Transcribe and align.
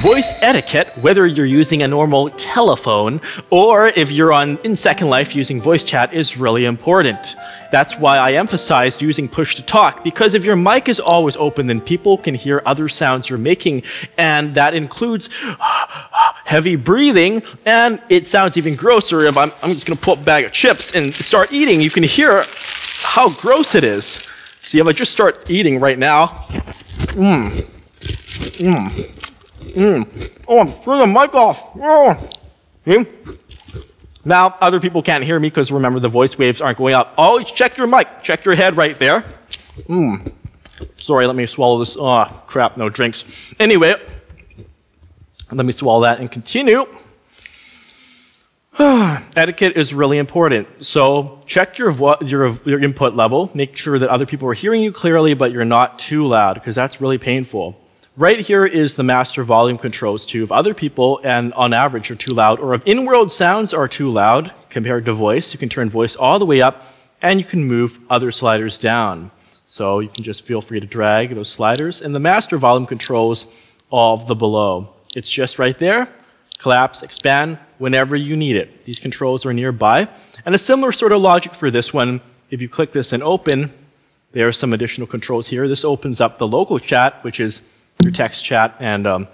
Voice 0.00 0.34
etiquette, 0.40 0.88
whether 0.98 1.26
you're 1.26 1.46
using 1.46 1.82
a 1.82 1.88
normal 1.88 2.30
telephone 2.30 3.20
or 3.50 3.88
if 3.88 4.10
you're 4.12 4.32
on 4.32 4.58
in 4.58 4.76
Second 4.76 5.08
Life 5.08 5.34
using 5.34 5.60
voice 5.60 5.82
chat, 5.82 6.12
is 6.12 6.36
really 6.36 6.66
important. 6.66 7.34
That's 7.72 7.98
why 7.98 8.18
I 8.18 8.34
emphasized 8.34 9.00
using 9.00 9.28
push 9.28 9.56
to 9.56 9.62
talk, 9.62 10.04
because 10.04 10.34
if 10.34 10.44
your 10.44 10.54
mic 10.54 10.88
is 10.88 11.00
always 11.00 11.36
open, 11.38 11.66
then 11.66 11.80
people 11.80 12.18
can 12.18 12.34
hear 12.34 12.62
other 12.66 12.88
sounds 12.88 13.28
you're 13.28 13.38
making, 13.38 13.82
and 14.18 14.54
that 14.54 14.74
includes 14.74 15.28
heavy 16.44 16.76
breathing, 16.76 17.42
and 17.64 18.00
it 18.08 18.28
sounds 18.28 18.56
even 18.56 18.76
grosser 18.76 19.22
if 19.22 19.36
I'm, 19.36 19.50
I'm 19.62 19.72
just 19.72 19.86
gonna 19.86 19.98
pull 19.98 20.12
up 20.12 20.20
a 20.20 20.24
bag 20.24 20.44
of 20.44 20.52
chips 20.52 20.94
and 20.94 21.12
start 21.12 21.52
eating. 21.52 21.80
You 21.80 21.90
can 21.90 22.02
hear 22.02 22.44
how 23.02 23.30
gross 23.30 23.74
it 23.74 23.82
is. 23.82 24.24
See, 24.62 24.78
if 24.78 24.86
I 24.86 24.92
just 24.92 25.10
start 25.10 25.50
eating 25.50 25.80
right 25.80 25.98
now, 25.98 26.28
mmm, 27.16 27.50
mmm, 28.58 29.15
mmm, 29.76 30.30
oh, 30.48 30.64
turn 30.84 30.98
the 30.98 31.06
mic 31.06 31.34
off. 31.34 31.62
Oh. 31.76 32.28
See? 32.84 33.06
Now, 34.24 34.56
other 34.60 34.80
people 34.80 35.02
can't 35.02 35.22
hear 35.22 35.38
me 35.38 35.48
because 35.48 35.70
remember 35.70 36.00
the 36.00 36.08
voice 36.08 36.36
waves 36.36 36.60
aren't 36.60 36.78
going 36.78 36.94
up. 36.94 37.14
Always 37.16 37.50
check 37.50 37.76
your 37.76 37.86
mic, 37.86 38.22
check 38.22 38.44
your 38.44 38.56
head 38.56 38.76
right 38.76 38.98
there. 38.98 39.24
Mmm. 39.82 40.32
Sorry, 40.96 41.26
let 41.26 41.36
me 41.36 41.46
swallow 41.46 41.78
this. 41.78 41.96
Oh, 41.98 42.24
crap, 42.46 42.76
no 42.76 42.88
drinks. 42.88 43.54
Anyway, 43.60 43.94
let 45.52 45.64
me 45.64 45.72
swallow 45.72 46.02
that 46.02 46.18
and 46.18 46.30
continue. 46.30 46.86
Etiquette 48.78 49.76
is 49.76 49.94
really 49.94 50.18
important. 50.18 50.84
So 50.84 51.40
check 51.46 51.78
your, 51.78 51.92
vo- 51.92 52.18
your, 52.20 52.58
your 52.64 52.82
input 52.82 53.14
level. 53.14 53.50
Make 53.54 53.76
sure 53.76 53.98
that 53.98 54.10
other 54.10 54.26
people 54.26 54.48
are 54.48 54.54
hearing 54.54 54.82
you 54.82 54.92
clearly, 54.92 55.34
but 55.34 55.52
you're 55.52 55.64
not 55.64 55.98
too 55.98 56.26
loud 56.26 56.54
because 56.54 56.74
that's 56.74 57.00
really 57.00 57.18
painful. 57.18 57.80
Right 58.18 58.40
here 58.40 58.64
is 58.64 58.94
the 58.94 59.02
master 59.02 59.42
volume 59.42 59.76
controls 59.76 60.24
too. 60.24 60.42
If 60.42 60.50
other 60.50 60.72
people 60.72 61.20
and 61.22 61.52
on 61.52 61.74
average 61.74 62.10
are 62.10 62.14
too 62.14 62.32
loud, 62.32 62.58
or 62.60 62.72
if 62.72 62.80
in-world 62.86 63.30
sounds 63.30 63.74
are 63.74 63.88
too 63.88 64.10
loud 64.10 64.54
compared 64.70 65.04
to 65.04 65.12
voice, 65.12 65.52
you 65.52 65.58
can 65.58 65.68
turn 65.68 65.90
voice 65.90 66.16
all 66.16 66.38
the 66.38 66.46
way 66.46 66.62
up 66.62 66.86
and 67.20 67.38
you 67.38 67.44
can 67.44 67.62
move 67.62 68.00
other 68.08 68.30
sliders 68.32 68.78
down. 68.78 69.30
So 69.66 69.98
you 69.98 70.08
can 70.08 70.24
just 70.24 70.46
feel 70.46 70.62
free 70.62 70.80
to 70.80 70.86
drag 70.86 71.34
those 71.34 71.50
sliders 71.50 72.00
and 72.00 72.14
the 72.14 72.18
master 72.18 72.56
volume 72.56 72.86
controls 72.86 73.44
all 73.90 74.14
of 74.14 74.26
the 74.26 74.34
below. 74.34 74.94
It's 75.14 75.30
just 75.30 75.58
right 75.58 75.78
there. 75.78 76.08
Collapse, 76.56 77.02
expand 77.02 77.58
whenever 77.76 78.16
you 78.16 78.34
need 78.34 78.56
it. 78.56 78.86
These 78.86 78.98
controls 78.98 79.44
are 79.44 79.52
nearby. 79.52 80.08
And 80.46 80.54
a 80.54 80.58
similar 80.58 80.90
sort 80.90 81.12
of 81.12 81.20
logic 81.20 81.52
for 81.52 81.70
this 81.70 81.92
one, 81.92 82.22
if 82.50 82.62
you 82.62 82.68
click 82.70 82.92
this 82.92 83.12
and 83.12 83.22
open, 83.22 83.74
there 84.32 84.48
are 84.48 84.52
some 84.52 84.72
additional 84.72 85.06
controls 85.06 85.48
here. 85.48 85.68
This 85.68 85.84
opens 85.84 86.18
up 86.18 86.38
the 86.38 86.48
local 86.48 86.78
chat, 86.78 87.22
which 87.22 87.40
is 87.40 87.60
your 88.02 88.12
text 88.12 88.44
chat 88.44 88.76
and, 88.80 89.06
um, 89.06 89.28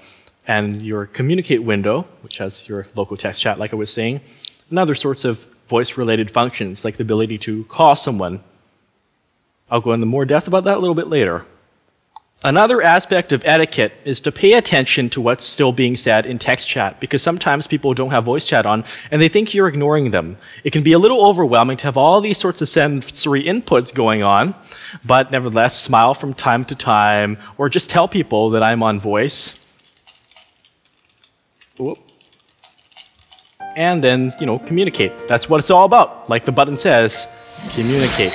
and 0.47 0.83
your 0.83 1.07
communicate 1.07 1.63
window, 1.63 2.03
which 2.23 2.39
has 2.39 2.69
your 2.69 2.87
local 2.95 3.17
text 3.17 3.41
chat, 3.41 3.59
like 3.59 3.73
I 3.73 3.77
was 3.77 3.93
saying, 3.93 4.21
and 4.71 4.79
other 4.79 4.95
sorts 4.95 5.25
of 5.25 5.45
voice 5.69 5.97
related 5.97 6.31
functions, 6.31 6.85
like 6.85 6.97
the 6.97 7.03
ability 7.03 7.39
to 7.39 7.65
call 7.65 7.97
someone. 7.97 8.43
I'll 9.71 9.81
go 9.81 9.93
into 9.93 10.07
more 10.07 10.25
depth 10.25 10.47
about 10.47 10.65
that 10.65 10.77
a 10.77 10.81
little 10.81 10.95
bit 10.95 11.09
later. 11.09 11.47
Another 12.45 12.83
aspect 12.83 13.33
of 13.33 13.45
etiquette 13.45 13.93
is 14.05 14.21
to 14.23 14.33
pay 14.33 14.55
attention 14.55 15.09
to 15.11 15.21
what's 15.21 15.45
still 15.45 15.71
being 15.71 15.95
said 15.95 16.27
in 16.27 16.41
text 16.41 16.69
chat 16.69 16.99
because 16.99 17.23
sometimes 17.23 17.69
people 17.69 17.95
don't 17.95 18.11
have 18.11 18.25
voice 18.25 18.45
chat 18.45 18.67
on 18.67 18.85
and 19.13 19.23
they 19.23 19.29
think 19.29 19.55
you're 19.55 19.69
ignoring 19.69 20.11
them. 20.11 20.37
It 20.65 20.73
can 20.73 20.83
be 20.83 20.93
a 20.93 20.99
little 20.99 21.25
overwhelming 21.25 21.77
to 21.79 21.85
have 21.85 21.97
all 21.97 22.21
these 22.21 22.39
sorts 22.39 22.61
of 22.61 22.69
sensory 22.69 23.45
inputs 23.45 23.95
going 23.95 24.25
on, 24.25 24.57
but 25.05 25.31
nevertheless, 25.31 25.81
smile 25.81 26.15
from 26.15 26.35
time 26.35 26.65
to 26.65 26.75
time 26.75 27.39
or 27.59 27.69
just 27.69 27.89
tell 27.89 28.09
people 28.09 28.51
that 28.51 28.63
I'm 28.63 28.83
on 28.83 28.99
voice. 28.99 29.57
Whoop. 31.79 31.99
And 33.77 34.03
then, 34.03 34.35
you 34.41 34.47
know, 34.47 34.59
communicate. 34.59 35.13
That's 35.29 35.49
what 35.49 35.61
it's 35.61 35.71
all 35.71 35.85
about. 35.85 36.29
Like 36.29 36.45
the 36.45 36.53
button 36.53 36.77
says, 36.77 37.29
communicate. 37.75 38.33